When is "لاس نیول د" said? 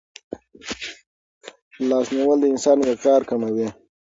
1.89-2.45